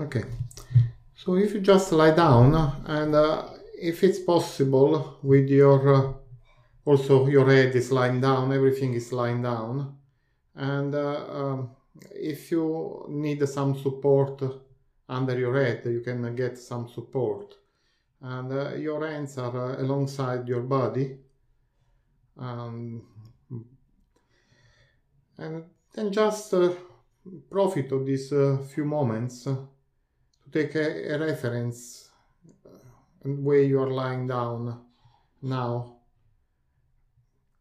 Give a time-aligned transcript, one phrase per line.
[0.00, 0.24] Okay,
[1.14, 2.54] so if you just lie down
[2.86, 6.12] and uh, if it's possible with your uh,
[6.86, 9.98] also your head is lying down, everything is lying down,
[10.54, 11.70] and uh, um,
[12.12, 14.42] if you need some support
[15.06, 17.56] under your head, you can get some support,
[18.22, 21.18] and uh, your hands are uh, alongside your body,
[22.38, 23.02] um,
[25.36, 26.72] and then just uh,
[27.50, 28.30] profit of these
[28.72, 29.46] few moments
[30.52, 32.10] take a, a reference
[33.24, 34.80] and uh, where you are lying down
[35.42, 35.96] now.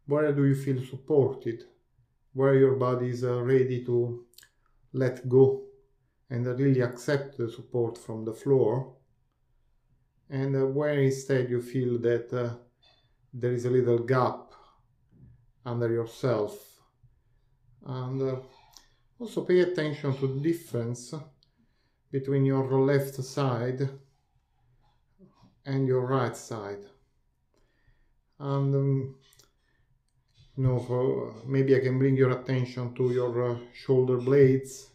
[0.05, 1.66] Where do you feel supported?
[2.33, 4.25] Where your body is uh, ready to
[4.94, 5.63] let go
[6.30, 8.95] and really accept the support from the floor?
[10.30, 12.56] And uh, where instead you feel that uh,
[13.33, 14.52] there is a little gap
[15.66, 16.58] under yourself?
[17.85, 18.35] And uh,
[19.19, 21.13] also pay attention to the difference
[22.11, 23.89] between your left side
[25.65, 26.85] and your right side.
[28.39, 29.16] And um,
[30.57, 34.89] you know, for, maybe I can bring your attention to your uh, shoulder blades,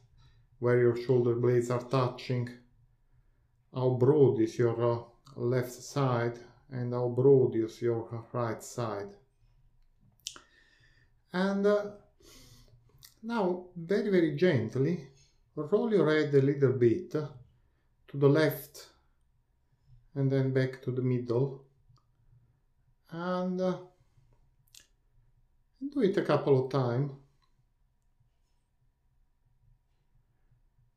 [0.59, 2.51] where your shoulder blades are touching.
[3.75, 4.99] How broad is your uh,
[5.37, 6.39] left side
[6.71, 9.15] and how broad is your right side.
[11.33, 11.85] And uh,
[13.23, 15.09] now, very, very gently,
[15.57, 18.89] roll your head a little bit to the left
[20.15, 21.65] and then back to the middle
[23.11, 23.77] and uh,
[25.93, 27.13] do it a couple of times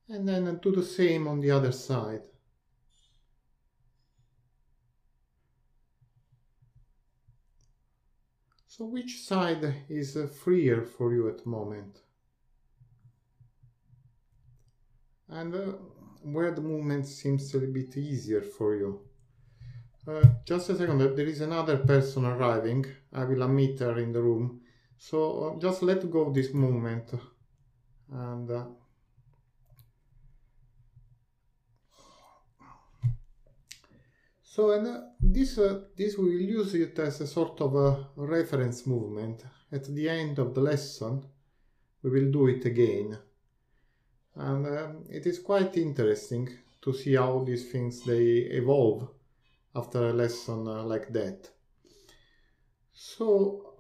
[0.10, 2.22] and then do the same on the other side.
[8.68, 12.00] So which side is uh, freer for you at the moment
[15.30, 15.74] and uh,
[16.24, 19.02] where the movement seems a little bit easier for you.
[20.08, 22.86] Uh, just a second, there is another person arriving.
[23.12, 24.62] I will admit her in the room.
[24.98, 27.12] So uh, just let go this movement.
[28.10, 28.66] And uh,
[34.42, 38.08] so and uh, this uh, this we will use it as a sort of a
[38.16, 39.44] reference movement.
[39.70, 41.22] At the end of the lesson,
[42.02, 43.18] we will do it again
[44.38, 46.50] and um, it is quite interesting
[46.82, 49.10] to see how these things they evolve
[49.76, 51.50] after a lesson uh, like that.
[52.94, 53.74] So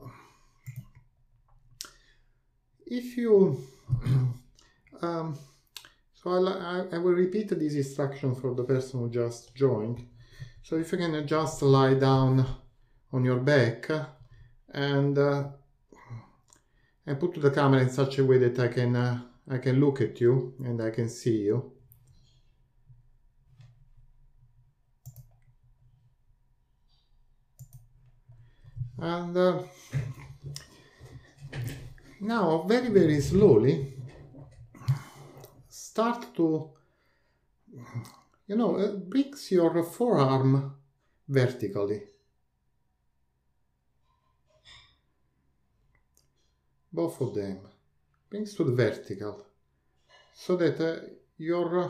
[2.85, 3.57] if you
[5.01, 5.37] um,
[6.13, 10.05] so I, I will repeat this instruction for the person who just joined.
[10.63, 12.45] So if you can just lie down
[13.13, 13.89] on your back
[14.73, 15.43] and uh,
[17.05, 20.01] and put the camera in such a way that I can uh, I can look
[20.01, 21.71] at you and I can see you.
[28.99, 29.63] And uh,
[32.19, 33.93] now, very, very slowly,
[35.69, 36.71] start to,
[38.47, 40.75] you know, brings your forearm
[41.27, 42.01] vertically.
[46.91, 47.59] Both of them
[48.29, 49.45] brings to the vertical.
[50.35, 50.99] So that uh,
[51.37, 51.89] your uh,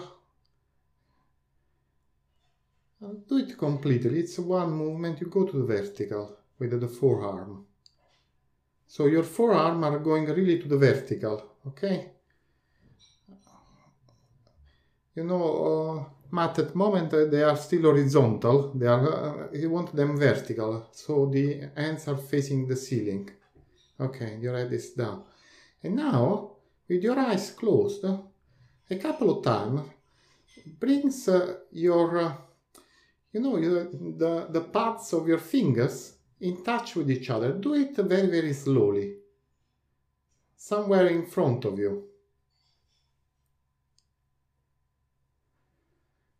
[3.27, 4.19] do it completely.
[4.19, 5.19] It's one movement.
[5.21, 7.65] You go to the vertical with the forearm.
[8.87, 12.11] So your forearm are going really to the vertical okay?
[15.15, 18.73] You know uh, Matt at the moment uh, they are still horizontal.
[18.73, 20.87] They are uh, you want them vertical.
[20.91, 23.29] So the hands are facing the ceiling.
[23.99, 25.23] Okay your head is down
[25.83, 26.51] and now,
[26.87, 29.81] with your eyes closed, a couple of times,
[30.79, 32.33] brings uh, your, uh,
[33.31, 37.53] you know, the, the parts of your fingers in touch with each other.
[37.53, 39.15] Do it very, very slowly,
[40.55, 42.07] somewhere in front of you.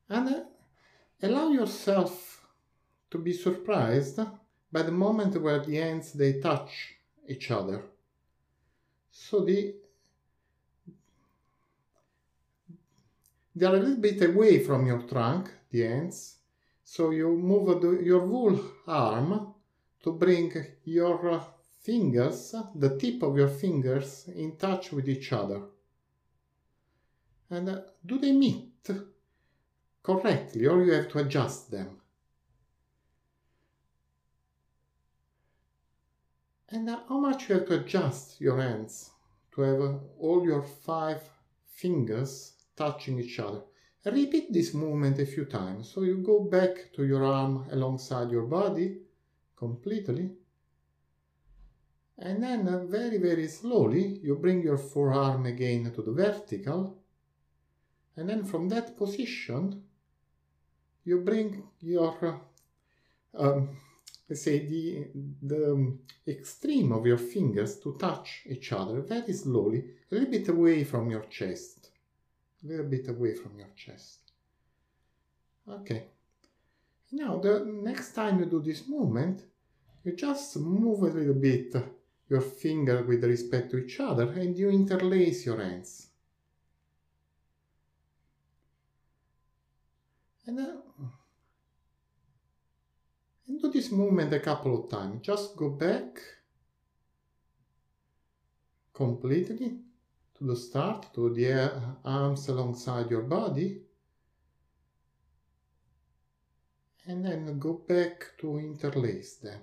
[0.10, 0.44] And uh,
[1.22, 2.48] allow yourself
[3.12, 4.20] to be surprised
[4.72, 6.96] by the moment where the hands they touch
[7.28, 7.84] each other.
[9.20, 9.76] So the
[13.56, 16.36] they are a little bit away from your trunk, the ends.
[16.84, 19.54] So you move the, your whole arm
[20.04, 20.54] to bring
[20.86, 21.44] your
[21.82, 25.62] fingers, the tip of your fingers, in touch with each other.
[27.50, 28.88] And uh, do they meet
[30.04, 32.02] correctly or you have to adjust them?
[36.70, 39.12] And how much you have to adjust your hands
[39.54, 41.22] to have all your five
[41.66, 43.62] fingers touching each other.
[44.06, 45.90] repeat this movement a few times.
[45.90, 48.98] So you go back to your arm alongside your body
[49.58, 50.32] completely.
[52.20, 56.98] And then uh, very, very slowly, you bring your forearm again to the vertical.
[58.16, 59.84] And then from that position,
[61.04, 62.42] you bring your,
[63.38, 63.78] uh, um,
[64.30, 65.08] let's say, the,
[65.42, 65.98] the
[66.28, 71.10] extreme of your fingers to touch each other very slowly, a little bit away from
[71.10, 71.90] your chest.
[72.64, 74.20] A little bit away from your chest.
[75.70, 76.08] Okay.
[77.12, 79.44] Now, the next time you do this movement,
[80.04, 81.76] you just move a little bit
[82.30, 86.08] your finger with respect to each other and you interlace your hands.
[90.46, 90.78] And, uh,
[93.48, 95.22] and do this movement a couple of times.
[95.22, 96.20] Just go back
[98.94, 99.78] completely
[100.38, 103.82] to the start, to the uh, arms alongside your body.
[107.06, 109.62] And then go back to interlace them.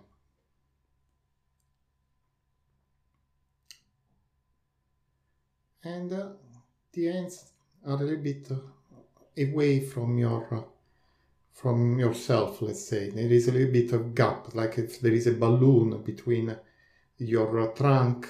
[5.84, 6.28] and uh,
[6.92, 7.52] the ends
[7.86, 8.56] are a little bit uh,
[9.42, 10.62] away from your uh,
[11.54, 13.08] from yourself let's say.
[13.10, 16.54] There is a little bit of gap like if there is a balloon between
[17.16, 18.28] your trunk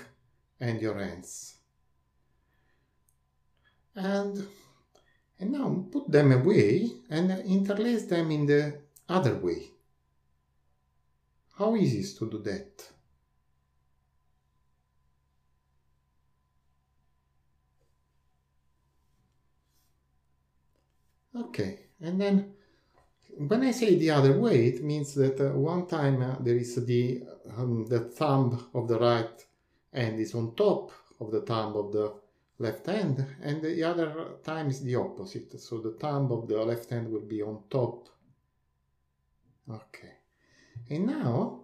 [0.60, 1.54] and your hands.
[3.96, 4.46] and
[5.38, 8.78] and now put them away and interlace them in the
[9.08, 9.70] other way.
[11.58, 12.88] How easy is to do that?
[21.36, 22.53] Okay, and then
[23.38, 26.74] when I say the other way, it means that uh, one time uh, there is
[26.84, 27.22] the
[27.56, 29.46] um, the thumb of the right
[29.92, 32.14] hand is on top of the thumb of the
[32.58, 35.60] left hand, and the other time is the opposite.
[35.60, 38.08] So the thumb of the left hand will be on top.
[39.68, 40.14] Okay,
[40.90, 41.60] and now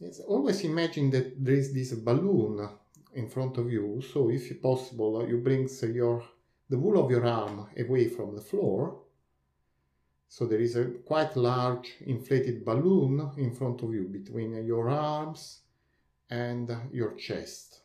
[0.00, 2.68] it's always imagine that there is this balloon
[3.14, 4.02] in front of you.
[4.12, 6.24] So if possible, you bring your
[6.68, 9.02] the wool of your arm away from the floor.
[10.32, 15.60] So there is a quite large inflated balloon in front of you between your arms
[16.30, 17.82] and your chest.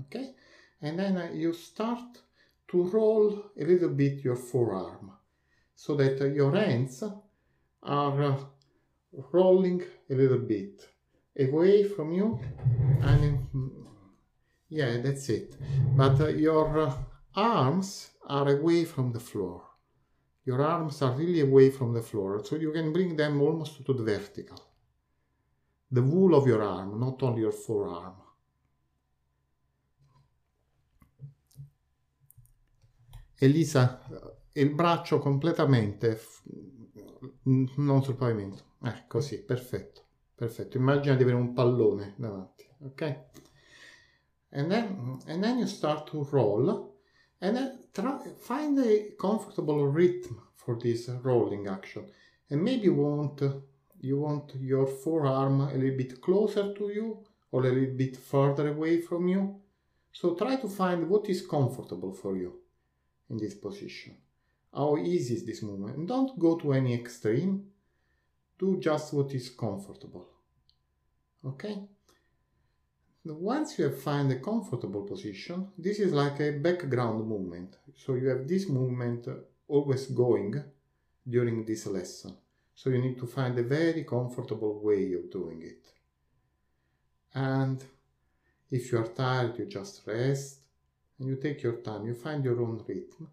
[0.00, 0.34] Okay?
[0.82, 2.18] And then uh, you start
[2.72, 5.12] to roll a little bit your forearm
[5.74, 7.02] so that uh, your hands
[7.82, 8.36] are uh,
[9.32, 10.86] rolling a little bit
[11.38, 12.38] away from you
[13.00, 13.38] and
[14.68, 15.56] yeah that's it
[15.96, 16.92] but your
[17.34, 19.67] arms are away from the floor.
[20.48, 23.92] Your arms are really away from the floor, so you can bring them almost to
[23.92, 24.58] the vertical.
[25.90, 28.14] The wool of your arm, not only your forearm.
[33.34, 34.00] Elisa,
[34.52, 36.18] il braccio completamente
[37.42, 38.76] non sul pavimento.
[38.84, 40.02] Eh, così, perfetto.
[40.34, 40.78] Perfetto.
[40.78, 43.24] Immagina di avere un pallone davanti, ok?
[44.52, 46.87] And then, and then you start to roll
[47.40, 52.06] and then try, find a comfortable rhythm for this rolling action.
[52.50, 53.42] And maybe you want
[54.00, 58.68] you want your forearm a little bit closer to you or a little bit further
[58.68, 59.60] away from you.
[60.12, 62.60] So try to find what is comfortable for you
[63.30, 64.16] in this position.
[64.72, 65.96] How easy is this movement?
[65.96, 67.66] And don't go to any extreme.
[68.58, 70.28] Do just what is comfortable.
[71.44, 71.88] Okay
[73.36, 77.76] once you have found a comfortable position, this is like a background movement.
[77.94, 79.28] So you have this movement
[79.66, 80.62] always going
[81.28, 82.36] during this lesson.
[82.74, 85.84] So you need to find a very comfortable way of doing it.
[87.34, 87.84] And
[88.70, 90.60] if you are tired, you just rest
[91.18, 93.28] and you take your time, you find your own rhythm.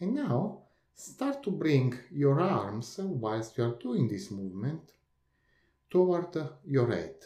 [0.00, 0.62] And now
[0.94, 4.92] start to bring your arms whilst you are doing this movement
[5.90, 7.16] toward your head.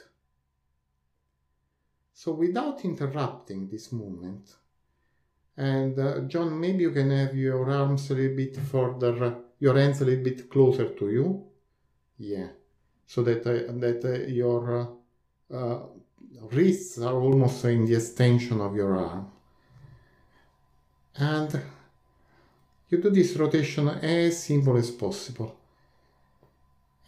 [2.23, 4.55] So without interrupting this movement,
[5.57, 10.03] and uh, John, maybe you can have your arms a little bit further, your hands
[10.03, 11.47] a little bit closer to you.
[12.19, 12.49] Yeah,
[13.07, 14.61] so that uh, that uh, your
[15.51, 15.87] uh, uh,
[16.53, 19.31] wrists are almost in the extension of your arm.
[21.17, 21.59] And
[22.91, 25.57] you do this rotation as simple as possible.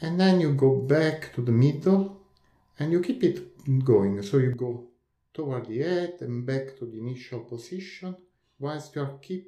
[0.01, 2.17] And then you go back to the middle
[2.79, 4.23] and you keep it going.
[4.23, 4.89] So you go
[5.33, 8.17] toward the head and back to the initial position
[8.59, 9.47] whilst you are keep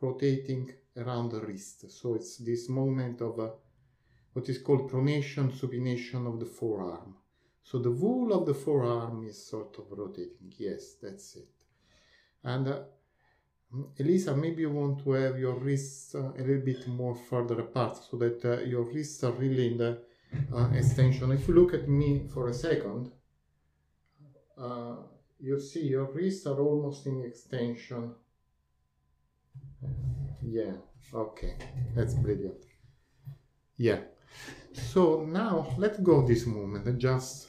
[0.00, 1.90] rotating around the wrist.
[1.90, 3.50] So it's this moment of uh,
[4.32, 7.14] what is called pronation, supination of the forearm.
[7.62, 10.52] So the wool of the forearm is sort of rotating.
[10.56, 11.48] Yes, that's it.
[12.44, 12.80] And uh,
[13.98, 17.98] Elisa, maybe you want to have your wrists uh, a little bit more further apart
[18.08, 19.98] so that uh, your wrists are really in the
[20.54, 21.32] uh, extension.
[21.32, 23.10] If you look at me for a second,
[24.56, 24.96] uh,
[25.40, 28.14] you see your wrists are almost in extension.
[30.42, 30.72] Yeah,
[31.12, 31.56] okay,
[31.94, 32.64] that's brilliant.
[33.76, 34.00] Yeah.
[34.72, 37.48] So now let go this movement and just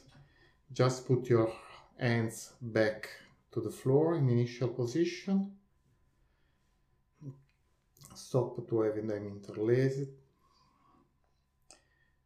[0.73, 1.51] just put your
[1.97, 3.09] hands back
[3.51, 5.51] to the floor in initial position.
[8.13, 10.09] Stop to having them interlaced.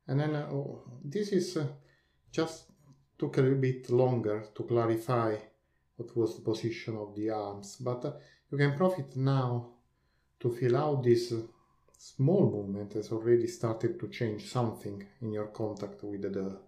[0.08, 1.68] And then uh, oh, this is uh,
[2.32, 2.72] just
[3.18, 5.36] took a little bit longer to clarify
[6.02, 8.14] what was the position of the arms, but uh,
[8.52, 9.70] you can profit now
[10.40, 11.42] to feel out this uh,
[11.98, 16.60] small movement has already started to change something in your contact with the,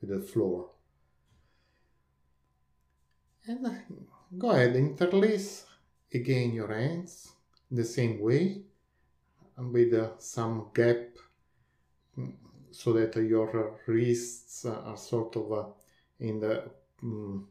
[0.00, 0.70] with the floor.
[3.46, 3.70] And uh,
[4.36, 5.64] go ahead, interlace
[6.12, 7.32] again your hands
[7.70, 8.62] the same way
[9.56, 11.08] and with uh, some gap
[12.18, 12.32] mm,
[12.70, 15.64] so that your wrists are sort of uh,
[16.20, 16.64] in the
[17.02, 17.46] um,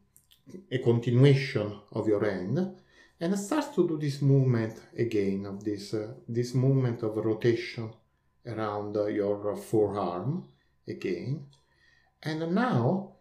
[0.72, 2.76] a continuation of your hand
[3.20, 7.92] and start to do this movement again of this uh, this movement of rotation
[8.46, 10.48] around uh, your forearm
[10.88, 11.46] again.
[12.22, 13.16] And now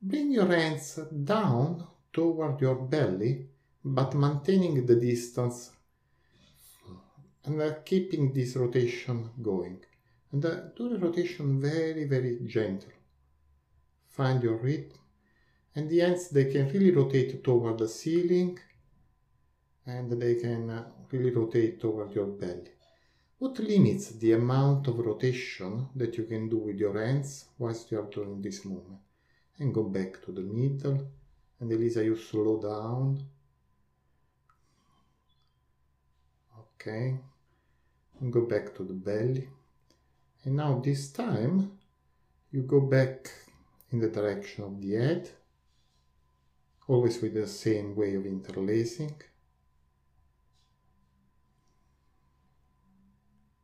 [0.00, 3.48] bring your hands down toward your belly
[3.84, 5.70] but maintaining the distance
[7.44, 9.80] and uh, keeping this rotation going.
[10.32, 12.92] And uh, do the rotation very very gentle.
[14.08, 14.98] Find your rhythm
[15.74, 18.58] and the ends they can really rotate toward the ceiling
[19.86, 22.70] and they can uh, really rotate toward your belly.
[23.38, 27.98] What limits the amount of rotation that you can do with your hands whilst you
[27.98, 29.00] are doing this movement?
[29.58, 31.06] And go back to the middle
[31.60, 33.22] and Elisa you slow down.
[36.58, 37.18] Okay.
[38.20, 39.48] And go back to the belly.
[40.44, 41.78] And now this time
[42.50, 43.30] you go back
[43.90, 45.30] in the direction of the head
[46.86, 49.14] always with the same way of interlacing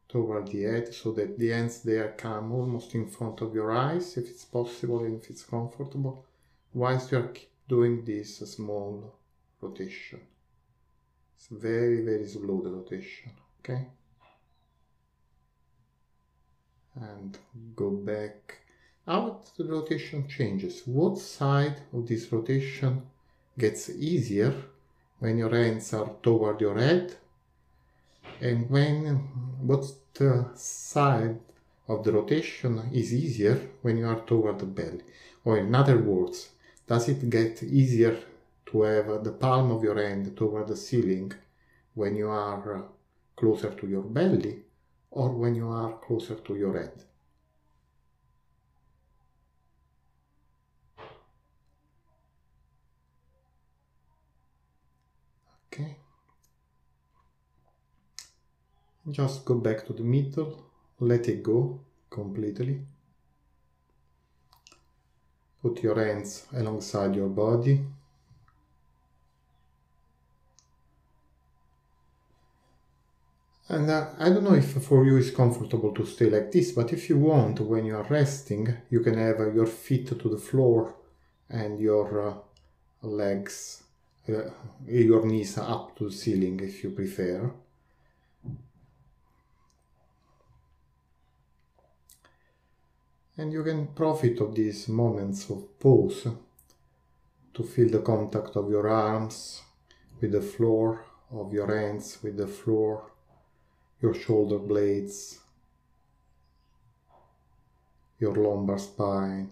[0.09, 4.17] toward the head so that the ends there come almost in front of your eyes
[4.17, 6.25] if it's possible and if it's comfortable
[6.73, 7.33] whilst you are
[7.69, 9.15] doing this small
[9.61, 10.21] rotation.
[11.37, 13.87] It's very very slow the rotation okay?
[16.97, 17.39] And
[17.77, 18.61] go back
[19.11, 20.83] how the rotation changes.
[20.87, 23.03] What side of this rotation
[23.59, 24.55] gets easier
[25.19, 27.17] when your hands are toward your head?
[28.41, 29.05] And when
[29.71, 29.85] what
[30.55, 31.41] side
[31.89, 35.03] of the rotation is easier when you are toward the belly?
[35.45, 36.51] Or in other words
[36.87, 38.17] does it get easier
[38.67, 41.33] to have the palm of your hand toward the ceiling
[41.95, 42.83] when you are uh,
[43.35, 44.61] closer to your belly
[45.11, 47.03] or when you are closer to your head
[55.73, 55.97] okay.
[59.11, 60.63] Just go back to the middle.
[60.99, 62.81] Let it go completely.
[65.63, 67.81] Put your hands alongside your body.
[73.69, 76.93] And uh, I don't know if for you it's comfortable to stay like this, but
[76.93, 80.39] if you want, when you are resting, you can have uh, your feet to the
[80.39, 80.97] floor
[81.49, 82.35] and your uh,
[83.03, 83.85] legs
[84.27, 87.51] your knees up to the ceiling if you prefer.
[93.37, 96.27] And you can profit of these moments of pause
[97.55, 99.63] to feel the contact of your arms
[100.21, 103.11] with the floor, of your hands with the floor,
[104.03, 105.39] your shoulder blades,
[108.19, 109.51] your lumbar spine,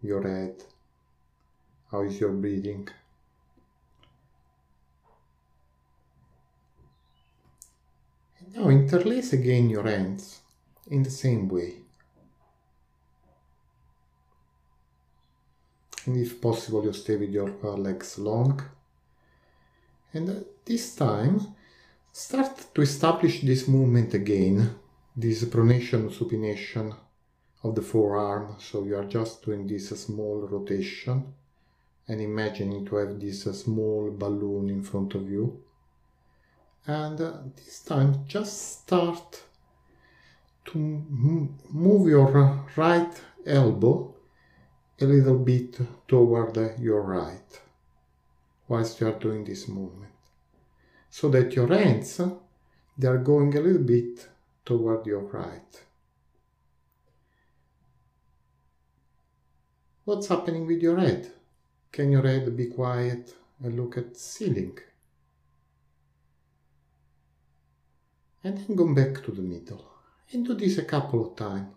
[0.00, 0.62] your head.
[1.92, 2.88] How is your breathing?
[8.54, 10.40] Now interlace again your hands
[10.90, 11.74] in the same way.
[16.06, 18.62] And if possible, you stay with your uh, legs long.
[20.14, 20.34] And uh,
[20.64, 21.54] this time,
[22.10, 24.74] start to establish this movement again,
[25.14, 26.96] this pronation supination
[27.62, 28.56] of the forearm.
[28.58, 31.34] So you are just doing this small rotation
[32.08, 35.62] and imagining to have this uh, small balloon in front of you.
[36.86, 39.42] And uh, this time just start
[40.66, 44.14] to move your right elbow
[45.00, 47.60] a little bit toward your right
[48.68, 50.12] whilst you are doing this movement.
[51.10, 52.20] So that your hands,
[52.96, 54.28] they are going a little bit
[54.64, 55.82] toward your right.
[60.04, 61.30] What's happening with your head?
[61.92, 64.78] Can your head be quiet and look at ceiling?
[68.42, 69.84] And then go back to the middle.
[70.32, 71.68] And do this a couple of times.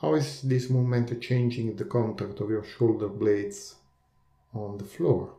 [0.00, 3.76] How is this movement changing the contact of your shoulder blades
[4.58, 5.34] on the floor?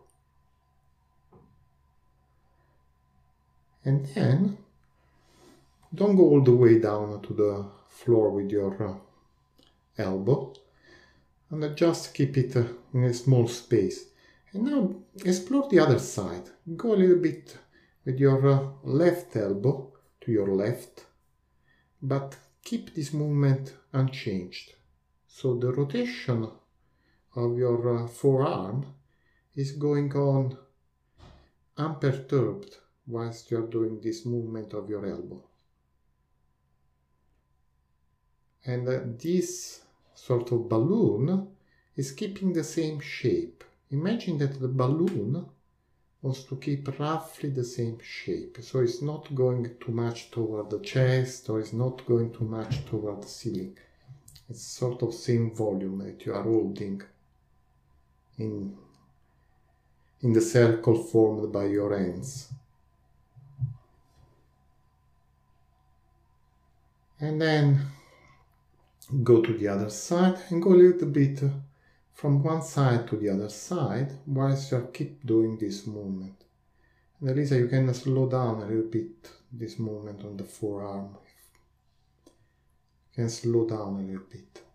[3.83, 4.57] And then
[5.93, 8.95] don't go all the way down to the floor with your uh,
[9.97, 10.53] elbow
[11.49, 14.05] and just keep it uh, in a small space.
[14.51, 16.49] And now explore the other side.
[16.75, 17.57] Go a little bit
[18.05, 21.05] with your uh, left elbow to your left,
[22.01, 24.73] but keep this movement unchanged.
[25.27, 26.49] So the rotation
[27.35, 28.85] of your forearm
[29.57, 30.57] is going on
[31.77, 35.43] unperturbed whilst you are doing this movement of your elbow.
[38.65, 39.81] And uh, this
[40.13, 41.47] sort of balloon
[41.95, 43.63] is keeping the same shape.
[43.91, 45.45] Imagine that the balloon
[46.21, 48.57] wants to keep roughly the same shape.
[48.61, 52.85] So it's not going too much toward the chest or it's not going too much
[52.85, 53.77] toward the ceiling.
[54.49, 57.01] It's sort of same volume that you are holding
[58.37, 58.77] in,
[60.27, 62.51] in the circle formed by your hands.
[67.17, 67.79] And then
[69.23, 71.41] go to the other side and go a little bit
[72.13, 76.43] from one side to the other side whilst you keep doing this movement.
[77.21, 81.15] And Elisa, you can slow down a little bit this movement on the forearm.
[82.25, 84.66] You can slow down a little bit.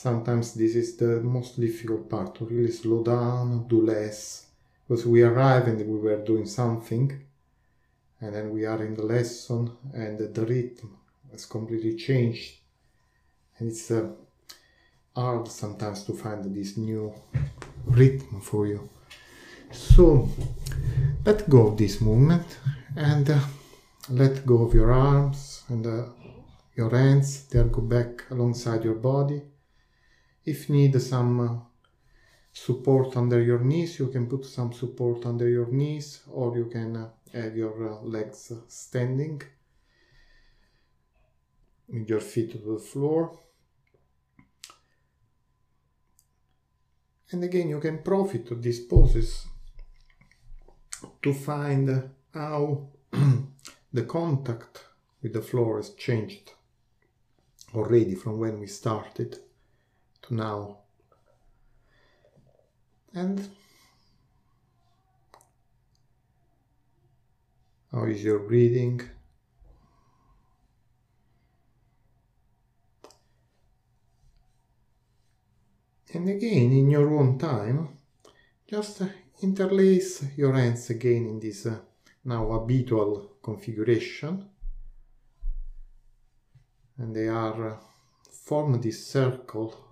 [0.00, 4.46] Sometimes this is the most difficult part to really slow down, do less,
[4.86, 7.20] because we arrive and we were doing something
[8.20, 10.96] and then we are in the lesson and the rhythm
[11.32, 12.58] has completely changed.
[13.58, 14.10] And it's uh,
[15.16, 17.12] hard sometimes to find this new
[17.84, 18.88] rhythm for you.
[19.72, 20.28] So
[21.24, 22.46] let go of this movement
[22.94, 23.40] and uh,
[24.10, 26.04] let go of your arms and uh,
[26.76, 29.42] your hands They'll go back alongside your body
[30.44, 31.58] if need some uh,
[32.52, 36.96] support under your knees you can put some support under your knees or you can
[36.96, 39.42] uh, have your uh, legs standing
[41.88, 43.38] with your feet to the floor.
[47.30, 49.46] And again, you can profit of these poses
[51.22, 52.88] to find how
[53.92, 54.84] the contact
[55.22, 56.52] with the floor has changed
[57.74, 59.38] already from when we started
[60.28, 60.78] to now.
[63.14, 63.48] And
[67.90, 69.00] How is your breathing?
[76.12, 77.98] And again, in your own time,
[78.68, 79.02] just
[79.42, 81.78] interlace your hands again in this uh,
[82.24, 84.48] now habitual configuration.
[86.98, 87.76] And they are uh,
[88.30, 89.87] form this circle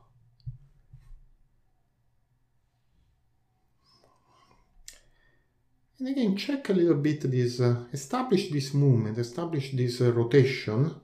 [5.99, 10.95] And again, check a little bit this, uh, establish this movement, establish this uh, rotation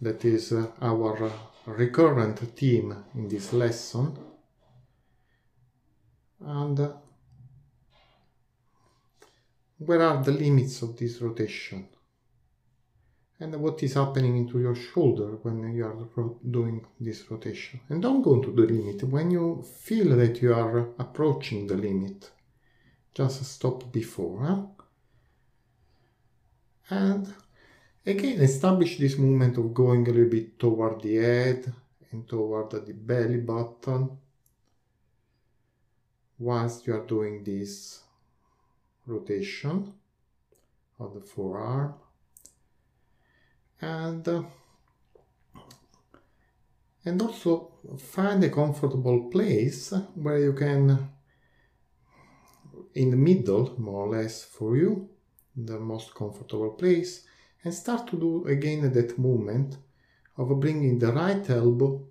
[0.00, 1.32] that is uh, our uh,
[1.66, 4.16] recurrent theme in this lesson.
[6.40, 6.92] And uh,
[9.78, 11.88] where are the limits of this rotation?
[13.38, 15.96] And what is happening into your shoulder when you are
[16.50, 17.80] doing this rotation?
[17.88, 19.02] And don't go to the limit.
[19.04, 22.30] When you feel that you are approaching the limit,
[23.20, 24.70] just stop before.
[26.88, 27.34] And
[28.06, 31.72] again, establish this movement of going a little bit toward the head
[32.10, 34.16] and toward the belly button
[36.38, 38.02] whilst you are doing this
[39.06, 39.92] rotation
[40.98, 41.94] of the forearm.
[43.82, 44.42] And uh,
[47.04, 51.10] and also find a comfortable place where you can
[52.94, 55.08] in the middle, more or less, for you,
[55.56, 57.26] the most comfortable place,
[57.64, 59.76] and start to do again that movement
[60.36, 62.06] of bringing the right elbow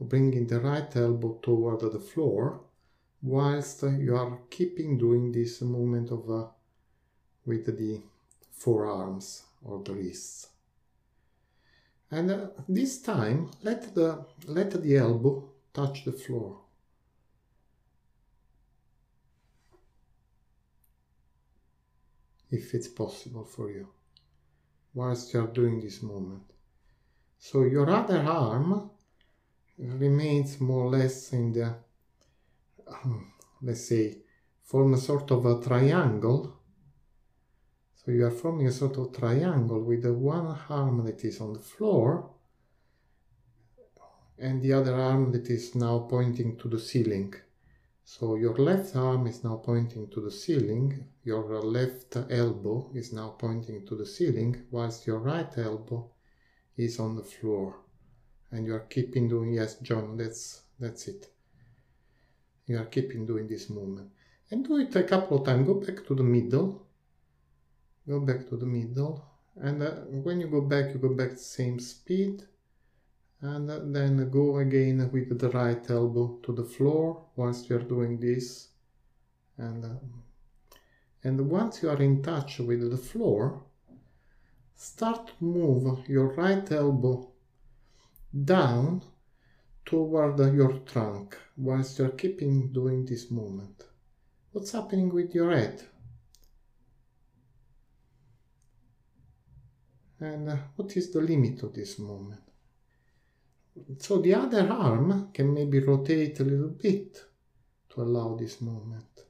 [0.00, 2.60] bringing the right elbow toward the floor
[3.20, 6.46] whilst you are keeping doing this movement of uh,
[7.44, 8.00] with the
[8.52, 10.48] forearms or the wrists.
[12.10, 16.60] And uh, this time, let the, let the elbow touch the floor.
[22.50, 23.88] If it's possible for you,
[24.94, 26.44] whilst you are doing this movement.
[27.38, 28.90] So your other arm
[29.78, 31.76] remains more or less in the,
[32.86, 33.32] um,
[33.62, 34.18] let's say,
[34.64, 36.58] form a sort of a triangle
[38.08, 41.52] so you are forming a sort of triangle with the one arm that is on
[41.52, 42.30] the floor
[44.38, 47.34] and the other arm that is now pointing to the ceiling.
[48.10, 53.36] So your left arm is now pointing to the ceiling, your left elbow is now
[53.38, 56.10] pointing to the ceiling, whilst your right elbow
[56.76, 57.76] is on the floor.
[58.50, 61.26] And you are keeping doing, yes, John, that's, that's it.
[62.66, 64.08] You are keeping doing this movement.
[64.50, 65.66] And do it a couple of times.
[65.66, 66.88] Go back to the middle
[68.08, 69.22] go back to the middle
[69.56, 69.90] and uh,
[70.24, 72.42] when you go back you go back the same speed
[73.40, 78.68] and then go again with the right elbow to the floor whilst you're doing this.
[79.56, 79.98] And uh,
[81.24, 83.62] and once you are in touch with the floor
[84.74, 87.28] start to move your right elbow
[88.44, 89.02] down
[89.84, 93.84] toward your trunk whilst you're keeping doing this movement.
[94.52, 95.82] What's happening with your head?
[100.20, 102.47] And uh, what is the limit of this movement.
[103.98, 107.22] So the other arm can maybe rotate a little bit
[107.90, 109.24] to allow this movement.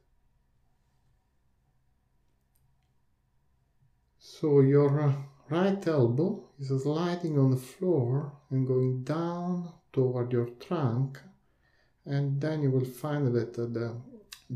[4.18, 5.12] So your uh,
[5.48, 11.18] right elbow is sliding on the floor and going down toward your trunk
[12.08, 13.94] and then you will find that the,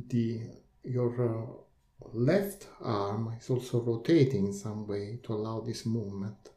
[0.09, 0.41] the
[0.85, 6.51] your uh, left arm is also rotating in some way to allow this movement.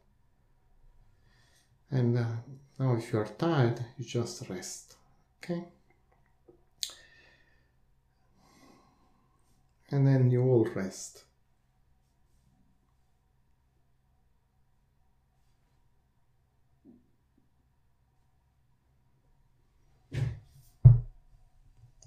[1.90, 2.24] And uh,
[2.78, 4.96] now if you are tired, you just rest,
[5.42, 5.64] okay?
[9.90, 11.24] And then you all rest.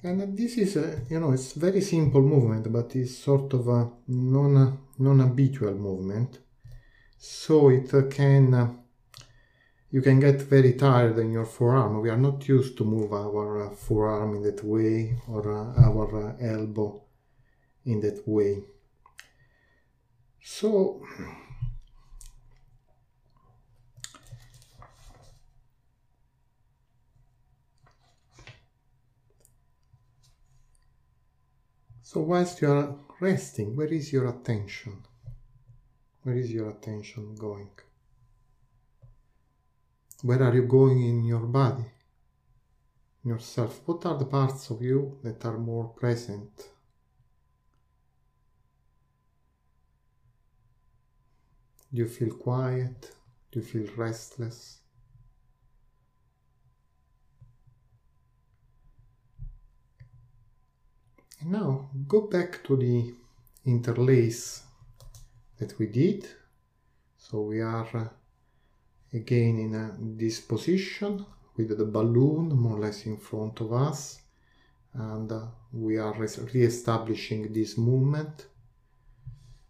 [0.02, 3.92] And this is, a, you know, it's very simple movement, but it's sort of a
[4.08, 6.40] non, non-habitual movement.
[7.18, 8.80] So it can,
[9.92, 12.02] you can get very tired in your forearm.
[12.02, 17.02] We are not used to move our forearm in that way or uh, our elbow
[17.86, 18.64] in that way.
[20.42, 21.02] So
[32.02, 35.04] So whilst you are resting, where is your attention?
[36.24, 37.70] Where is your attention going?
[40.22, 41.86] Where are you going in your body?
[43.24, 43.82] Yourself.
[43.86, 46.52] What are the parts of you that are more present?
[51.92, 53.12] Do you feel quiet?
[53.52, 54.80] Do you feel restless?
[61.40, 63.14] And now go back to the
[63.66, 64.64] interlace
[65.58, 66.28] that we did.
[67.18, 68.08] So we are uh,
[69.14, 74.20] again in uh, this position with the balloon more or less in front of us
[74.94, 76.14] and uh, we are
[76.54, 78.48] re-establishing this movement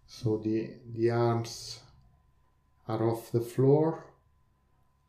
[0.06, 1.80] so the the arms
[2.88, 4.06] are off the floor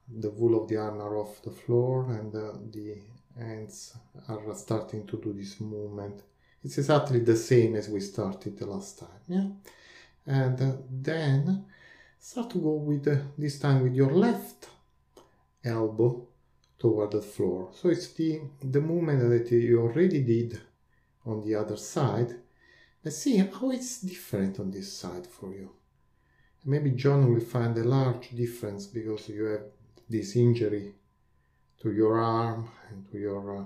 [0.08, 2.98] the wool of the arm are off the floor and uh, the
[3.38, 3.94] hands
[4.28, 6.22] are starting to do this movement
[6.62, 9.46] it's exactly the same as we started the last time, yeah?
[10.26, 11.64] And uh, then
[12.20, 14.68] start to go with, uh, this time with your left
[15.64, 16.26] elbow
[16.78, 17.70] toward the floor.
[17.74, 20.60] So it's the, the movement that you already did
[21.24, 22.36] on the other side.
[23.02, 25.70] Let's see how it's different on this side for you.
[26.64, 29.62] Maybe John will find a large difference because you have
[30.08, 30.92] this injury
[31.80, 33.64] to your arm and to your uh,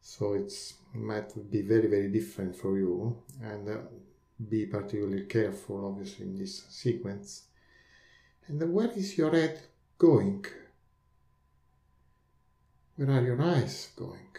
[0.00, 3.76] so it's might be very very different for you and uh,
[4.48, 7.44] be particularly careful obviously in this sequence.
[8.46, 9.60] And where is your head
[9.98, 10.44] going?
[12.96, 14.36] Where are your eyes going?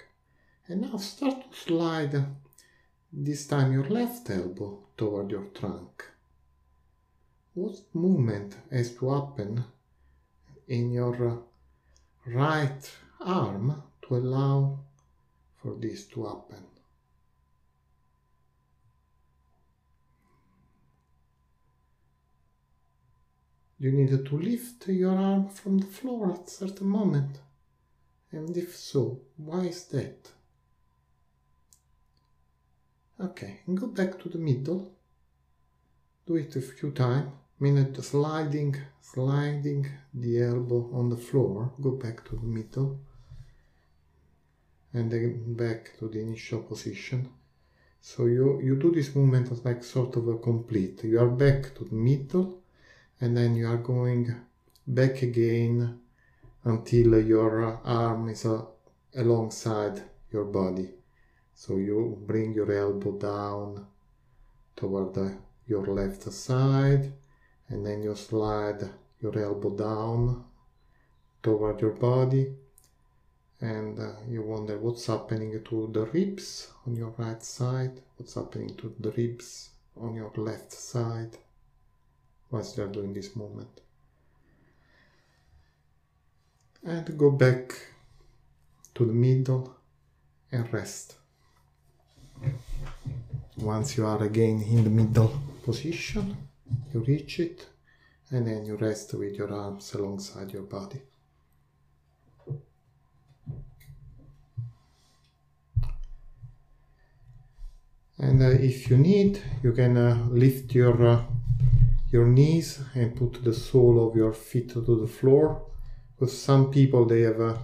[0.68, 2.26] And now start to slide
[3.12, 6.06] this time your left elbow toward your trunk.
[7.54, 9.64] What movement has to happen
[10.68, 11.44] in your
[12.26, 14.80] right arm to allow
[15.62, 16.64] for this to happen.
[23.80, 27.40] You need to lift your arm from the floor at a certain moment.
[28.32, 30.32] And if so, why is that?
[33.20, 34.92] Okay, and go back to the middle.
[36.26, 37.32] Do it a few times.
[37.60, 41.72] Minute sliding, sliding the elbow on the floor.
[41.82, 43.00] Go back to the middle.
[44.94, 47.30] And then back to the initial position.
[48.02, 51.04] So you, you do this movement as like sort of a complete.
[51.04, 52.62] You are back to the middle
[53.20, 54.36] and then you are going
[54.86, 56.00] back again
[56.64, 58.62] until your arm is uh,
[59.16, 60.02] alongside
[60.32, 60.90] your body.
[61.56, 63.88] So you bring your elbow down
[64.76, 67.12] toward the, your left side
[67.70, 68.88] and then you slide
[69.20, 70.46] your elbow down
[71.42, 72.54] toward your body
[73.60, 78.76] and uh, you wonder what's happening to the ribs on your right side, what's happening
[78.76, 81.36] to the ribs on your left side
[82.52, 83.82] whilst you are doing this movement.
[86.84, 87.76] And go back
[88.96, 89.76] to the middle
[90.52, 91.16] and rest.
[93.58, 95.34] Once you are again in the middle
[95.64, 96.38] position,
[96.94, 97.68] you reach it
[98.30, 101.02] and then you rest with your arms alongside your body.
[108.20, 111.24] And uh, if you need, you can uh, lift your uh,
[112.12, 115.66] your knees and put the sole of your feet to the floor.
[116.16, 117.58] Because some people they have uh,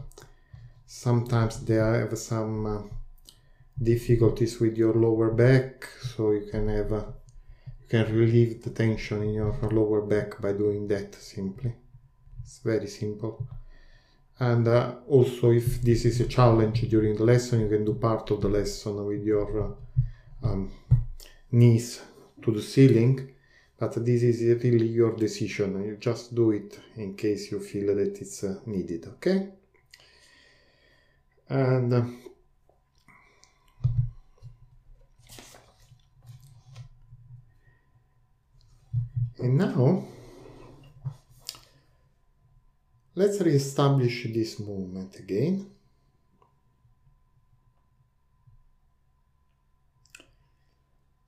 [0.85, 2.81] sometimes they have some uh,
[3.81, 7.05] difficulties with your lower back, so you can have uh,
[7.81, 11.73] you can relieve the tension in your lower back by doing that simply.
[12.43, 13.47] It's very simple.
[14.39, 18.29] And uh, also, if this is a challenge during the lesson, you can do part
[18.31, 19.75] of the lesson with your
[20.43, 20.71] uh, um,
[21.51, 22.01] knees
[22.41, 23.32] to the ceiling
[23.83, 25.83] but this is really your decision.
[25.83, 29.49] You just do it in case you feel that it's uh, needed okay?
[31.49, 32.03] And uh,
[39.39, 40.05] and now
[43.15, 45.72] let's reestablish this movement again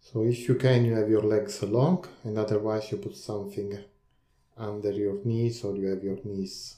[0.05, 3.75] So if you can, you have your legs long, and otherwise you put something
[4.55, 6.77] under your knees or you have your knees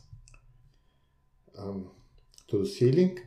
[1.60, 1.90] um,
[2.48, 3.20] to the ceiling.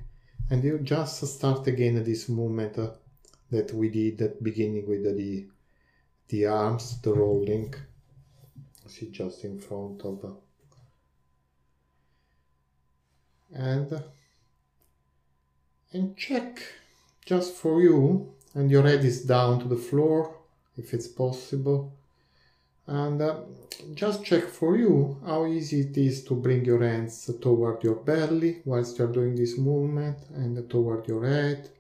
[0.49, 2.93] And you just start again this movement uh,
[3.51, 5.47] that we did at beginning with the,
[6.29, 7.75] the arms, the rolling.
[8.87, 10.25] See just in front of.
[10.25, 10.33] Uh,
[13.53, 14.03] and
[15.93, 16.63] and check
[17.27, 20.35] just for you and your head is down to the floor
[20.77, 21.93] if it's possible.
[22.87, 23.41] And uh,
[23.95, 28.63] just check for you how easy it is to bring your hands toward your belly
[28.65, 31.71] whilst you're doing this movement and toward your head.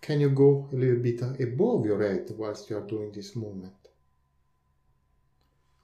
[0.00, 3.72] Can you go a little bit above your head whilst you're doing this movement?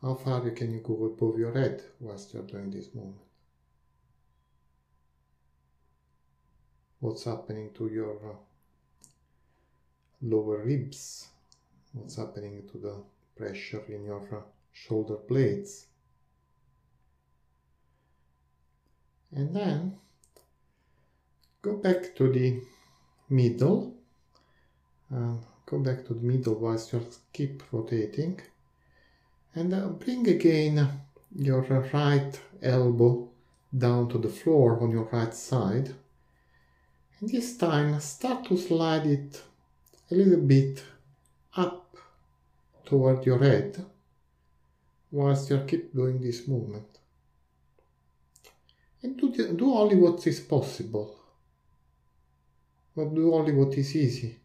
[0.02, 3.16] How far can you go above your head whilst you're doing this movement?
[7.00, 8.36] What's happening to your uh,
[10.22, 11.28] lower ribs,
[11.92, 12.94] what's happening to the
[13.36, 15.86] pressure in your shoulder blades.
[19.32, 19.96] And then
[21.62, 22.60] go back to the
[23.28, 23.94] middle.
[25.08, 28.40] And go back to the middle whilst you keep rotating.
[29.54, 30.88] And uh, bring again
[31.34, 33.28] your right elbow
[33.76, 35.94] down to the floor on your right side.
[37.20, 39.42] And this time start to slide it
[40.10, 40.82] a little bit
[41.56, 41.96] up
[42.84, 43.84] toward your head
[45.12, 46.98] whilst you keep doing this movement.
[49.02, 51.16] And do, the, do only what is possible,
[52.94, 54.36] but do only what is easy.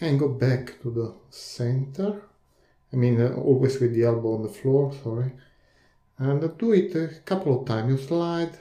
[0.00, 2.22] And go back to the center.
[2.92, 5.32] I mean, uh, always with the elbow on the floor, sorry
[6.24, 7.90] and do it a couple of times.
[7.90, 8.58] You slide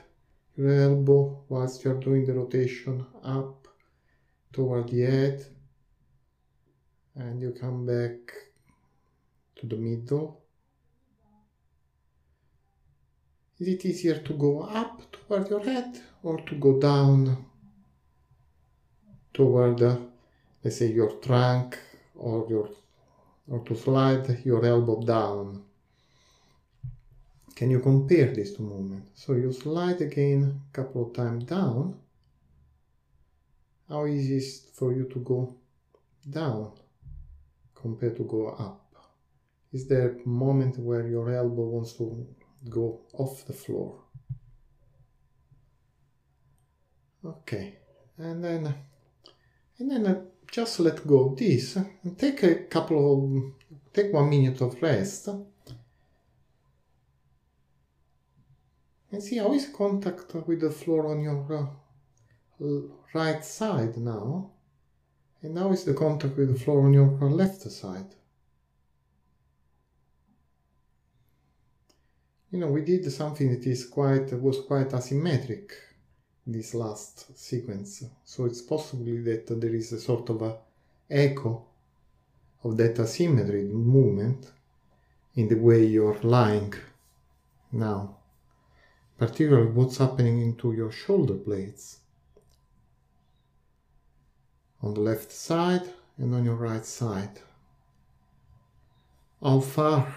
[0.56, 3.68] your elbow whilst you're doing the rotation up
[4.52, 5.46] toward the head
[7.16, 8.18] and you come back
[9.58, 10.42] to the middle.
[13.60, 17.46] Is it easier to go up toward your head or to go down
[19.34, 19.98] toward, uh,
[20.64, 21.78] let's say, your trunk
[22.16, 22.70] or your
[23.48, 25.64] or to slide your elbow down.
[27.62, 29.24] Can you compare these two movements?
[29.24, 31.96] So you slide again a couple of times down.
[33.88, 35.56] How easy is for you to go
[36.28, 36.72] down
[37.76, 38.96] compared to go up?
[39.72, 42.26] Is there a moment where your elbow wants to
[42.68, 44.06] go off the floor?
[47.24, 47.76] Okay,
[48.18, 48.74] and then
[49.78, 50.22] and then uh,
[50.52, 55.30] just let go of this and take a couple of take one minute of rest
[59.12, 61.70] and see how is contact with the floor on your
[62.62, 62.66] uh,
[63.14, 64.52] right side now
[65.42, 68.16] and now is the contact with the floor on your left side
[72.52, 75.72] you know we did something that is quite was quite asymmetric
[76.46, 78.04] this last sequence.
[78.26, 80.58] So it's possibly that there is a sort of a
[81.10, 81.66] echo
[82.64, 84.52] of that asymmetry movement
[85.36, 86.74] in the way you're lying
[87.72, 88.18] now.
[89.22, 92.00] Particularly what's happening into your shoulder blades.
[94.82, 95.84] On the left side
[96.18, 97.40] and on your right side.
[99.40, 100.12] How far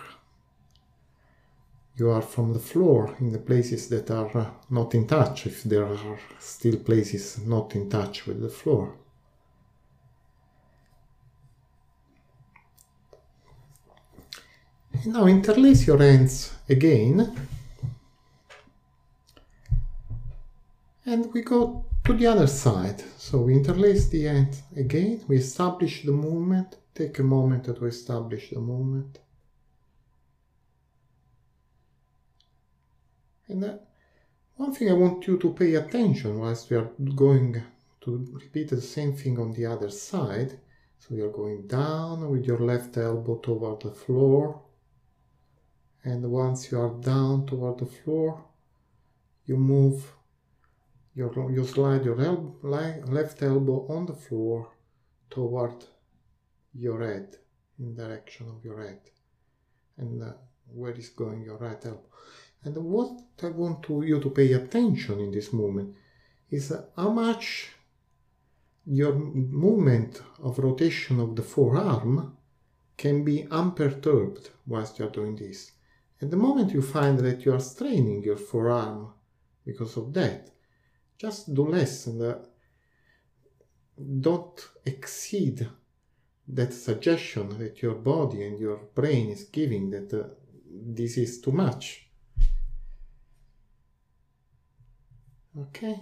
[1.99, 5.65] you are from the floor in the places that are uh, not in touch, if
[5.65, 8.95] there are still places not in touch with the floor.
[15.05, 17.37] Now interlace your hands again
[21.07, 23.03] and we go to the other side.
[23.19, 28.51] So we interlace the end again, we establish the movement, take a moment to establish
[28.51, 29.19] the movement.
[33.49, 33.75] And uh,
[34.57, 37.63] one thing I want you to pay attention whilst we are going
[38.03, 40.59] to repeat the same thing on the other side.
[40.99, 44.63] So you're going down with your left elbow toward the floor.
[46.03, 48.45] And once you are down toward the floor,
[49.47, 50.14] you move,
[51.15, 54.71] you slide your el left elbow on the floor
[55.31, 55.85] toward
[56.75, 57.37] your head,
[57.79, 59.01] in direction of your head.
[59.97, 60.33] And uh,
[60.73, 62.09] where is going your right elbow?
[62.65, 65.95] And what I want to, you to pay attention in this movement
[66.51, 67.71] is how much
[68.87, 72.37] your movement of rotation of the forearm
[72.97, 75.73] can be unperturbed whilst you are doing this.
[76.21, 79.13] At the moment you find that you are straining your forearm
[79.65, 80.54] because of that,
[81.19, 82.37] just do less and
[84.21, 85.67] don't exceed
[86.49, 90.29] that suggestion that your body and your brain is giving that uh,
[90.71, 92.05] this is too much.
[95.61, 96.01] okay.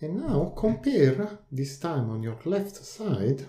[0.00, 3.46] And now compare this time on your left side.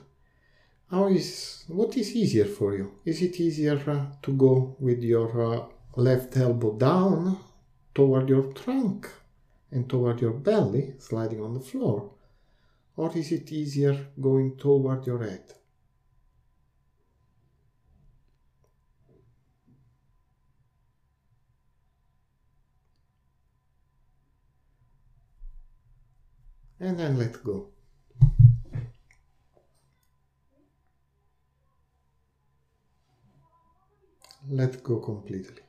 [0.89, 2.99] How is what is easier for you?
[3.03, 7.37] Is it easier uh, to go with your uh, left elbow down
[7.95, 9.09] toward your trunk
[9.71, 12.11] and toward your belly sliding on the floor
[12.95, 15.55] or is it easier going toward your head
[26.85, 27.69] and then let go.
[34.47, 35.64] Let go completely.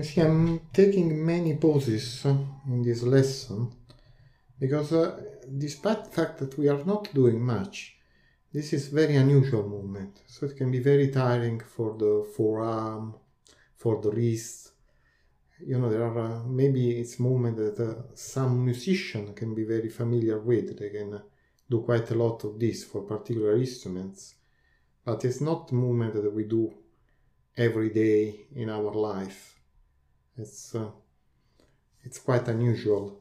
[0.00, 3.70] See, I'm taking many poses in this lesson
[4.58, 5.20] because uh,
[5.58, 7.96] despite the fact that we are not doing much,
[8.54, 10.22] this is very unusual movement.
[10.26, 13.16] So it can be very tiring for the forearm,
[13.76, 14.72] for the wrist,
[15.60, 19.90] you know there are uh, maybe it's movement that uh, some musician can be very
[19.90, 20.78] familiar with.
[20.78, 21.20] They can uh,
[21.68, 24.36] do quite a lot of this for particular instruments.
[25.04, 26.72] But it's not movement that we do
[27.58, 29.58] every day in our life
[30.38, 30.90] it's uh,
[32.04, 33.20] it's quite unusual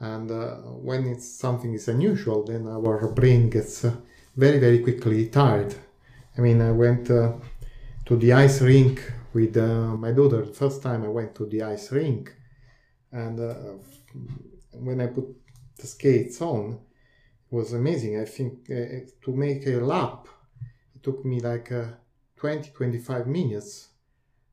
[0.00, 0.56] and uh,
[0.88, 3.94] when it's something is unusual then our brain gets uh,
[4.36, 5.74] very very quickly tired
[6.36, 10.42] i mean i went to the ice rink with uh, my daughter.
[10.46, 12.34] The first time I went to the ice rink,
[13.12, 13.54] and uh,
[14.72, 15.26] when I put
[15.76, 16.78] the skates on,
[17.50, 18.18] it was amazing.
[18.18, 20.28] I think uh, to make a lap,
[20.94, 21.84] it took me like uh,
[22.36, 23.88] 20 25 minutes,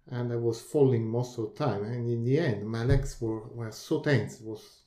[0.08, 1.84] and I was falling most of the time.
[1.84, 4.40] And in the end, my legs were, were so tense.
[4.42, 4.84] Was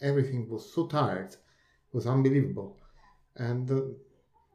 [0.00, 1.32] everything was so tired.
[1.32, 2.78] It was unbelievable,
[3.36, 3.82] and uh,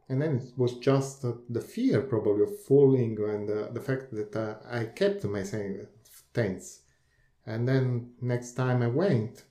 [0.08, 4.10] and then it was just uh, the fear probably of falling and uh, the fact
[4.12, 5.86] that uh, I kept myself
[6.34, 6.80] tense.
[7.46, 9.44] And then next time I went,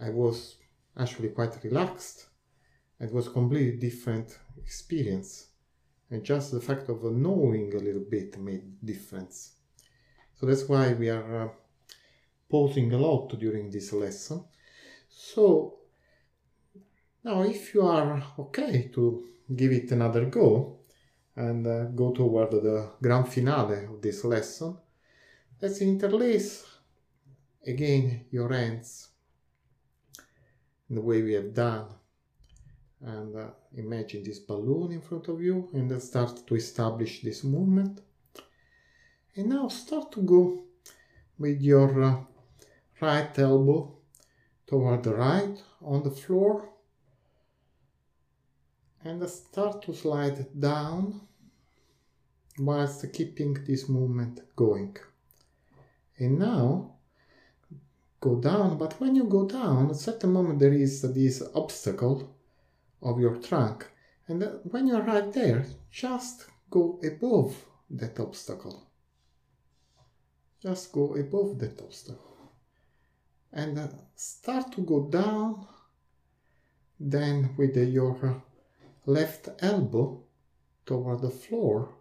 [0.00, 0.56] I was
[0.96, 2.26] actually quite relaxed.
[3.00, 5.48] It was completely different experience.
[6.12, 9.52] And just the fact of knowing a little bit made difference.
[10.34, 11.48] So that's why we are uh,
[12.50, 14.44] pausing a lot during this lesson.
[15.08, 15.78] So
[17.24, 19.24] now if you are okay to
[19.56, 20.80] give it another go
[21.34, 24.76] and uh, go toward the grand finale of this lesson,
[25.62, 26.66] let's interlace
[27.66, 29.08] again your hands
[30.90, 31.86] in the way we have done
[33.04, 37.42] and uh, imagine this balloon in front of you and then start to establish this
[37.42, 38.00] movement
[39.34, 40.62] and now start to go
[41.38, 42.16] with your uh,
[43.00, 43.92] right elbow
[44.66, 46.68] toward the right on the floor
[49.04, 51.20] and start to slide down
[52.58, 54.96] whilst keeping this movement going.
[56.18, 56.92] And now
[58.20, 62.36] go down, but when you go down, at certain moment there is this obstacle
[63.02, 63.88] of your trunk.
[64.28, 68.88] And when you arrive there, just go above that obstacle.
[70.62, 72.36] Just go above that obstacle.
[73.52, 75.66] And start to go down,
[76.98, 78.42] then with your
[79.04, 80.22] left elbow
[80.86, 81.94] toward the floor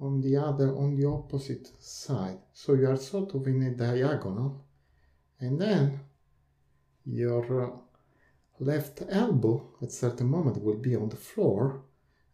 [0.00, 4.64] on the other on the opposite side so you are sort of in a diagonal
[5.40, 6.00] and then
[7.04, 7.70] your uh,
[8.60, 11.82] left elbow at certain moment will be on the floor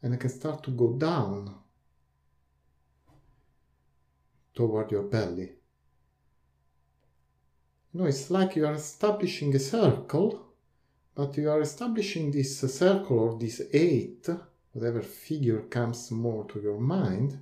[0.02, 1.54] and it can start to go down
[4.54, 5.52] toward your belly.
[7.92, 10.46] You know it's like you are establishing a circle
[11.16, 14.28] but you are establishing this circle or this eight,
[14.72, 17.38] whatever figure comes more to your mind,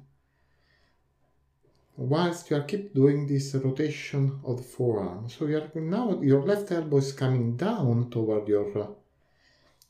[1.97, 5.29] whilst you are keep doing this rotation of the forearm.
[5.29, 8.87] So you are now your left elbow is coming down toward your uh,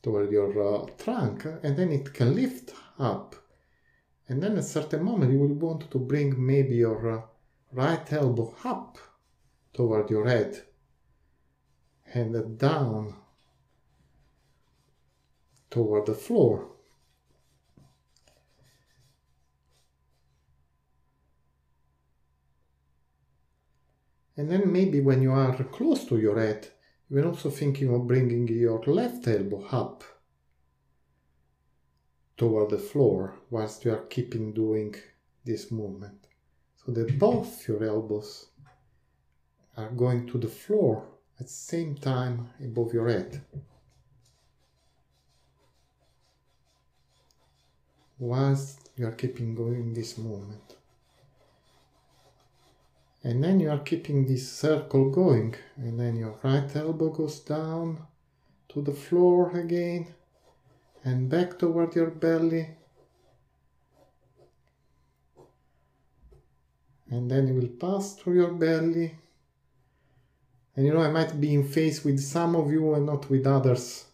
[0.03, 3.35] toward your uh, trunk, and then it can lift up.
[4.27, 7.21] And then at a certain moment you will want to bring maybe your uh,
[7.71, 8.97] right elbow up
[9.73, 10.61] toward your head
[12.13, 13.15] and down
[15.69, 16.74] toward the floor.
[24.37, 26.67] And then maybe when you are close to your head,
[27.09, 30.03] you are also thinking of bringing your left elbow up
[32.37, 34.95] toward the floor whilst you are keeping doing
[35.45, 36.27] this movement.
[36.85, 38.47] So that both your elbows
[39.77, 41.05] are going to the floor
[41.39, 43.41] at the same time above your head.
[48.19, 50.74] whilst you are keeping going this movement.
[53.25, 58.05] And then you are keeping this circle going, and then your right elbow goes down
[58.69, 60.13] to the floor again
[61.03, 62.69] and back toward your belly.
[67.09, 69.15] And then it will pass through your belly.
[70.75, 73.47] And you know, I might be in phase with some of you and not with
[73.47, 74.05] others,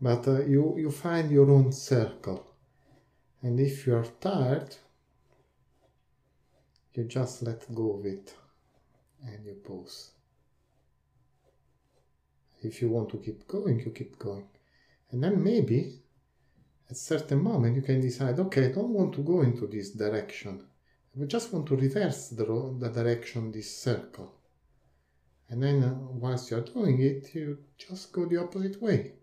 [0.00, 2.46] but uh, you, you find your own circle.
[3.42, 4.76] And if you are tired,
[6.94, 8.34] you just let go of it
[9.24, 10.10] and you pause.
[12.62, 14.48] If you want to keep going, you keep going.
[15.10, 16.00] And then maybe
[16.88, 20.66] at certain moment you can decide, okay, I don't want to go into this direction.
[21.20, 22.44] I just want to reverse the,
[22.78, 24.34] the direction, this circle.
[25.48, 29.14] And then uh, whilst you're doing it, you just go the opposite way.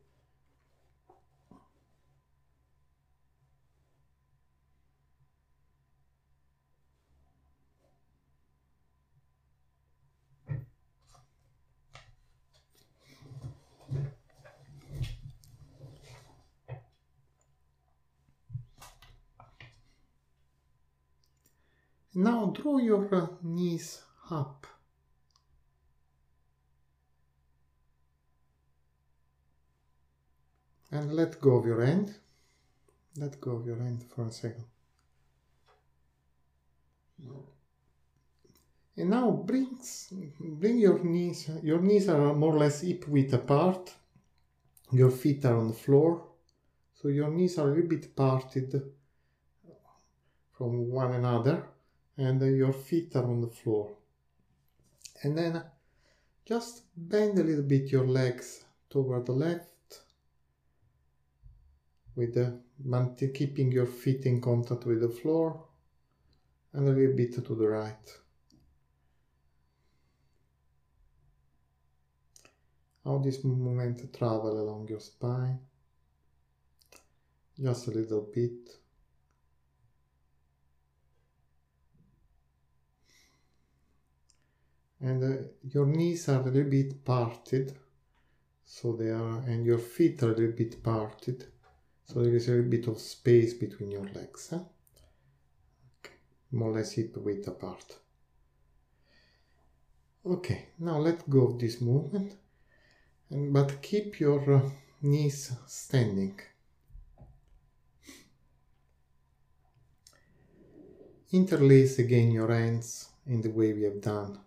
[22.18, 24.01] Now draw your knees
[24.32, 24.65] up.
[30.89, 32.15] And let go of your hand.
[33.18, 34.65] Let go of your hand for a second.
[38.97, 43.93] And now brings, bring your knees, your knees are more or less hip width apart.
[44.91, 46.26] Your feet are on the floor.
[46.99, 48.82] So your knees are a little bit parted
[50.57, 51.63] from one another
[52.18, 53.91] and your feet are on the floor.
[55.24, 55.63] And then
[56.45, 60.01] just bend a little bit your legs toward the left
[62.15, 62.59] with the
[63.34, 65.63] keeping your feet in contact with the floor
[66.74, 68.18] and a little bit to the right.
[73.07, 75.57] how this movement travel along your spine.
[77.57, 78.70] Just a little bit.
[85.00, 87.76] And uh, your knees are a little bit parted,
[88.66, 91.45] so they are, and your feet are a little bit parted,
[92.04, 94.48] so there is a little bit of space between your legs.
[94.50, 94.64] Huh?
[96.00, 96.16] Okay.
[96.52, 97.98] More or less hip width apart.
[100.26, 102.36] Okay, now let go of this movement,
[103.30, 104.70] and, but keep your uh,
[105.02, 106.39] knees standing.
[111.32, 114.39] Interlace again your hands in the way we have done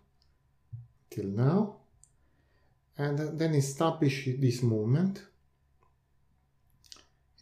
[1.11, 1.75] till now,
[2.97, 5.21] and then establish this movement.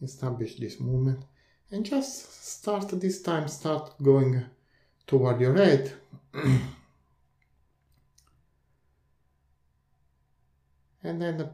[0.02, 1.24] Establish this movement,
[1.72, 4.44] and just start this time, start going
[5.08, 5.94] toward your head.
[11.04, 11.50] and then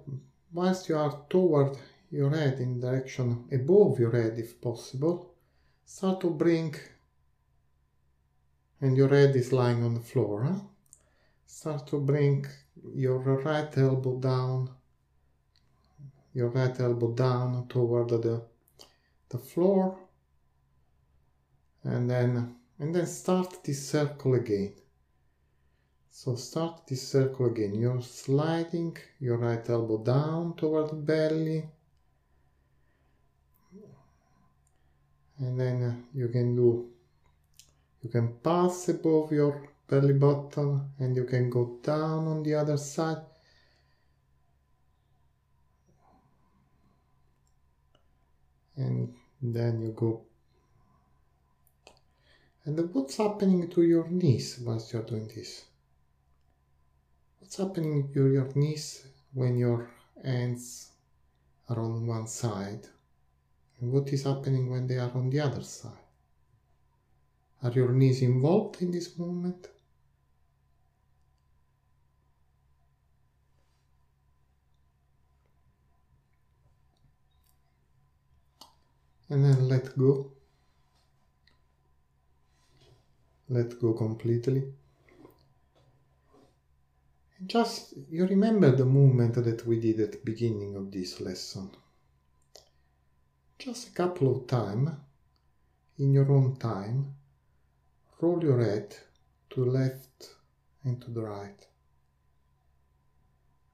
[0.53, 1.77] whilst you are toward
[2.11, 5.33] your head in direction above your head if possible
[5.85, 6.73] start to bring
[8.81, 10.59] and your head is lying on the floor huh?
[11.45, 12.45] Start to bring
[12.93, 14.69] your right elbow down
[16.33, 18.41] your right elbow down toward the
[19.29, 19.97] the floor
[21.83, 24.73] and then and then start this circle again
[26.17, 27.75] so start this circle again.
[27.75, 31.69] You're sliding your right elbow down toward the belly.
[35.37, 36.87] And then you can do,
[38.01, 42.77] you can pass above your belly button and you can go down on the other
[42.77, 43.23] side.
[48.75, 50.23] And then you go.
[52.65, 55.65] And what's happening to your knees whilst you're doing this?
[57.39, 59.87] What's happening to your knees when your
[60.23, 60.89] hands
[61.69, 62.87] are on one side?
[63.79, 65.91] And what is happening when they are on the other side?
[67.61, 69.67] Are your knees involved in this movement?
[79.29, 80.31] And then let go.
[83.49, 84.63] Let go completely.
[87.39, 91.71] And Just you remember the movement that we did at the beginning of this lesson.
[93.57, 94.97] Just a couple of time,
[95.97, 97.15] in your own time,
[98.19, 98.95] roll your head
[99.51, 100.35] to left
[100.83, 101.67] and to the right.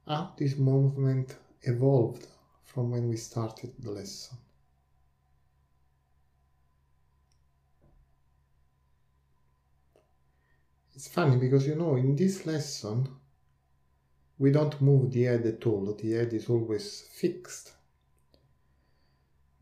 [0.07, 2.27] How this movement evolved
[2.63, 4.37] from when we started the lesson.
[11.01, 13.09] It's funny because you know in this lesson
[14.37, 17.71] we don't move the head at all, the head is always fixed.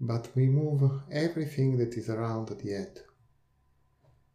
[0.02, 3.00] But we move everything that is around the head.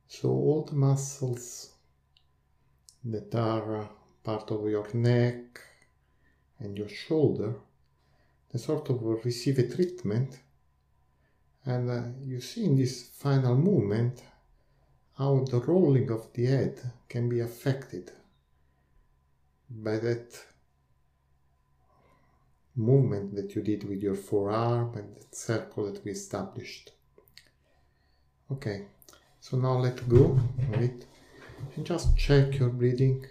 [0.09, 1.73] So all the muscles
[3.05, 3.87] that are
[4.23, 5.61] part of your neck
[6.59, 7.57] and your shoulder,
[8.51, 10.41] they sort of receive a treatment.
[11.67, 14.23] And uh, you see in this final movement
[15.17, 18.11] how the rolling of the head can be affected
[19.71, 20.45] by that
[22.77, 26.91] movement that you did with your forearm and that circle that we established.
[28.51, 28.87] Okay,
[29.41, 30.39] so now let go
[30.73, 31.07] of it
[31.77, 33.25] and just check your breathing.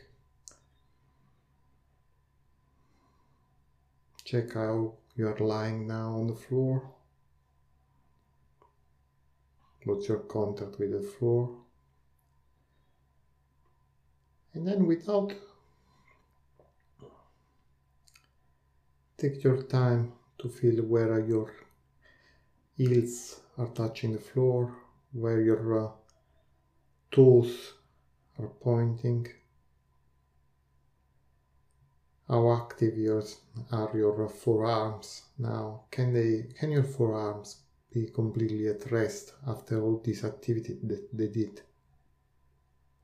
[4.24, 6.90] Check how you are lying now on the floor.
[9.84, 11.63] What's your contact with the floor?
[14.54, 15.34] And then without
[19.24, 21.50] Take your time to feel where your
[22.76, 24.76] heels are touching the floor,
[25.14, 25.92] where your uh,
[27.10, 27.72] toes
[28.38, 29.28] are pointing.
[32.28, 33.38] How active yours
[33.72, 35.84] are your forearms now?
[35.90, 37.62] Can they can your forearms
[37.94, 41.62] be completely at rest after all this activity that they did?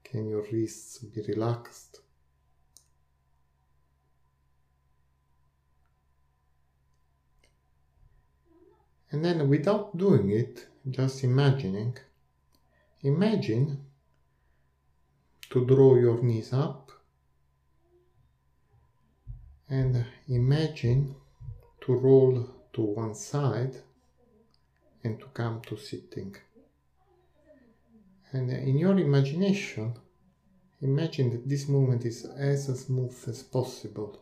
[0.09, 2.01] Can your wrists be relaxed?
[9.11, 11.97] And then without doing it, just imagining,
[13.01, 13.85] imagine
[15.51, 16.91] to draw your knees up
[19.67, 21.15] and imagine
[21.81, 23.75] to roll to one side
[25.03, 26.35] and to come to sitting.
[28.31, 29.93] And in your imagination,
[30.81, 34.19] imagine that this movement is as smooth as possible.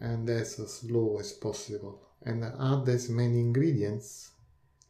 [0.00, 4.32] and as slow as possible and add as many ingredients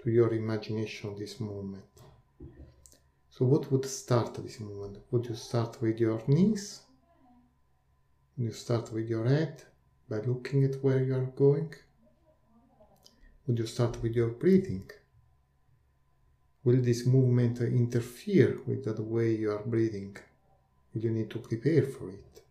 [0.01, 1.85] to your imagination this movement.
[3.31, 4.99] So what would start this movement?
[5.11, 6.81] Would you start with your knees?
[8.37, 9.63] Would you start with your head
[10.09, 11.75] by looking at where you are going?
[13.47, 14.89] Would you start with your breathing?
[16.65, 20.17] Will this movement interfere with the way you are breathing?
[20.95, 22.43] Will you need to prepare for it?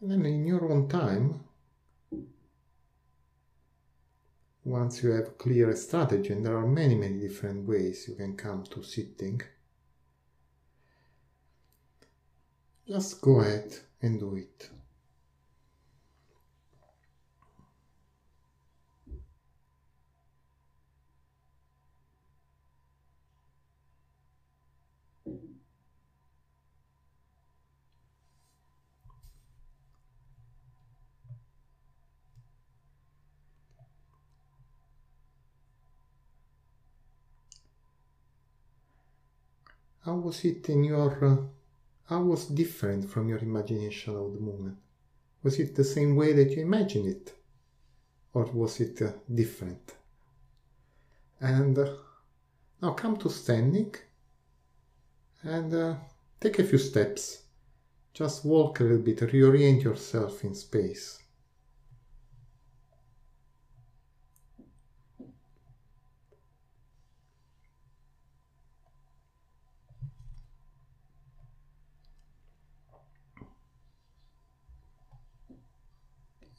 [0.00, 1.40] And then in your own time,
[4.64, 8.64] once you have clear strategy, and there are many, many different ways you can come
[8.64, 9.40] to sitting,
[12.86, 14.70] just go ahead and do it.
[40.04, 41.24] How was it in your.
[41.24, 41.36] Uh,
[42.04, 44.76] how was different from your imagination of the moment?
[45.42, 47.32] Was it the same way that you imagined it?
[48.34, 49.94] Or was it uh, different?
[51.40, 51.94] And uh,
[52.82, 53.94] now come to standing
[55.42, 55.94] and uh,
[56.40, 57.42] take a few steps.
[58.12, 61.23] Just walk a little bit, reorient yourself in space.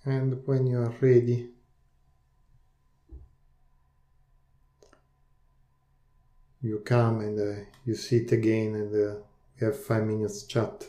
[0.05, 1.49] And when you are ready.
[6.61, 9.15] You come and uh, you sit again and uh,
[9.59, 10.87] we have five minutes chat